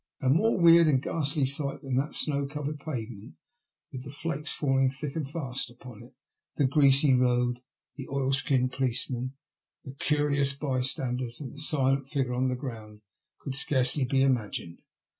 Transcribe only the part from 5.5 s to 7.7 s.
upon it, the greasy road,